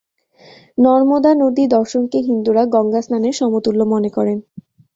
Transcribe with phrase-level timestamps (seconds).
[0.77, 4.37] নর্মদা নদী দর্শনকে হিন্দুরা গঙ্গা স্নানের সমতুল্য মনে করেন।